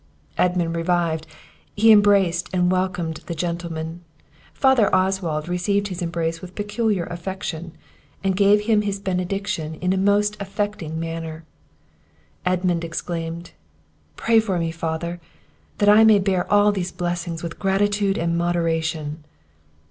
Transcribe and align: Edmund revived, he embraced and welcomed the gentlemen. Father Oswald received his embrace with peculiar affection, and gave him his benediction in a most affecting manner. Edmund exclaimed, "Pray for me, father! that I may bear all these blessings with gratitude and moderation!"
Edmund 0.35 0.75
revived, 0.75 1.27
he 1.75 1.91
embraced 1.91 2.49
and 2.51 2.71
welcomed 2.71 3.17
the 3.27 3.35
gentlemen. 3.35 4.01
Father 4.51 4.89
Oswald 4.95 5.47
received 5.47 5.89
his 5.89 6.01
embrace 6.01 6.41
with 6.41 6.55
peculiar 6.55 7.03
affection, 7.03 7.73
and 8.23 8.35
gave 8.35 8.61
him 8.61 8.81
his 8.81 8.99
benediction 8.99 9.75
in 9.75 9.93
a 9.93 9.97
most 9.97 10.35
affecting 10.39 10.99
manner. 10.99 11.43
Edmund 12.47 12.83
exclaimed, 12.83 13.51
"Pray 14.15 14.39
for 14.39 14.57
me, 14.57 14.71
father! 14.71 15.21
that 15.77 15.87
I 15.87 16.03
may 16.03 16.17
bear 16.17 16.51
all 16.51 16.71
these 16.71 16.91
blessings 16.91 17.43
with 17.43 17.59
gratitude 17.59 18.17
and 18.17 18.35
moderation!" 18.35 19.23